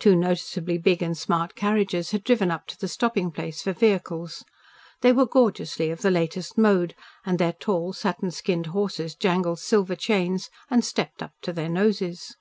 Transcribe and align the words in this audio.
Two 0.00 0.16
noticeably 0.16 0.76
big 0.76 1.02
and 1.02 1.16
smart 1.16 1.54
carriages 1.54 2.10
had 2.10 2.24
driven 2.24 2.50
up 2.50 2.66
to 2.66 2.76
the 2.76 2.88
stopping 2.88 3.30
place 3.30 3.62
for 3.62 3.72
vehicles. 3.72 4.44
They 5.02 5.12
were 5.12 5.24
gorgeously 5.24 5.90
of 5.90 6.02
the 6.02 6.10
latest 6.10 6.58
mode, 6.58 6.96
and 7.24 7.38
their 7.38 7.52
tall, 7.52 7.92
satin 7.92 8.32
skinned 8.32 8.66
horses 8.74 9.14
jangled 9.14 9.60
silver 9.60 9.94
chains 9.94 10.50
and 10.68 10.84
stepped 10.84 11.22
up 11.22 11.34
to 11.42 11.52
their 11.52 11.68
noses. 11.68 12.34